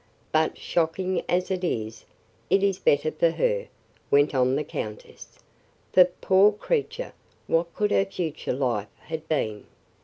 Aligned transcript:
"But, 0.31 0.57
shocking 0.57 1.21
as 1.29 1.51
it 1.51 1.63
is, 1.63 2.05
it 2.49 2.63
is 2.63 2.79
better 2.79 3.11
for 3.11 3.29
her," 3.29 3.67
went 4.09 4.33
on 4.33 4.55
the 4.55 4.63
countess; 4.63 5.37
"for, 5.93 6.05
poor 6.05 6.51
creature 6.51 7.13
what 7.45 7.71
could 7.75 7.91
her 7.91 8.05
future 8.05 8.51
life 8.53 8.89
had 9.01 9.27
been?" 9.27 9.65